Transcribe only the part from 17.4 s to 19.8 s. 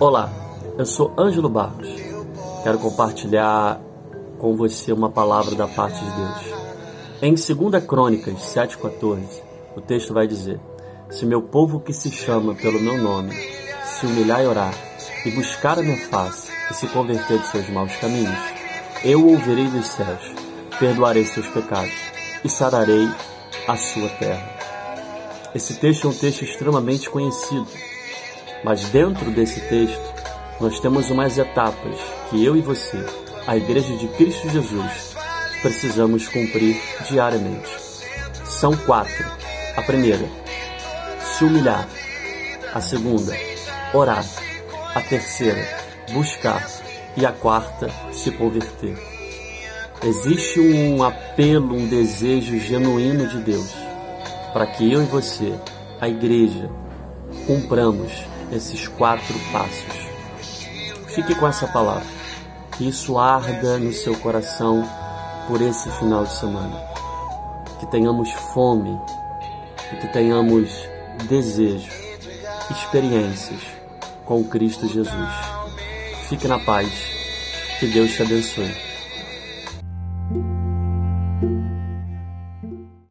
seus maus caminhos, eu ouvirei